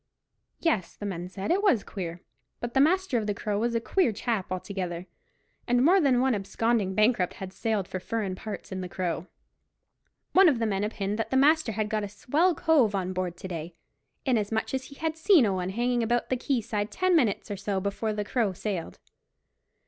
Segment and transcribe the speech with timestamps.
[0.59, 2.21] Yes, the men said, it was queer;
[2.59, 5.05] but the master of the Crow was a queer chap altogether,
[5.67, 9.27] and more than one absconding bankrupt had sailed for furrin parts in the Crow.
[10.33, 13.37] One of the men opined that the master had got a swell cove on board
[13.37, 13.75] to day,
[14.25, 17.51] inasmuch as he had seen such a one hanging about the quay side ten minutes
[17.51, 18.97] or so before the Crow sailed.